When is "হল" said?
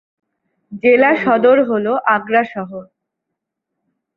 1.69-1.85